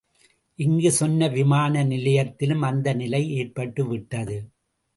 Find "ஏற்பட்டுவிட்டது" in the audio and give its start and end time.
3.41-4.37